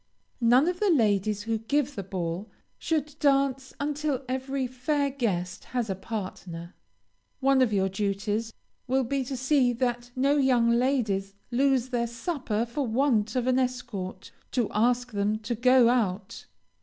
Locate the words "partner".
5.95-6.73